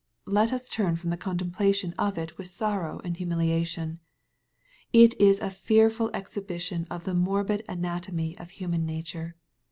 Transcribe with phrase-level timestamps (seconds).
[0.25, 3.99] Let us turn from the contemplation of it with sorrow and humiliation.
[4.91, 9.35] It is a fearful exhi bition of the morbid anatomy of human nature.